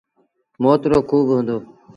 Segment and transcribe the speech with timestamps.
[0.61, 1.57] موت رو کوه با هُݩدو۔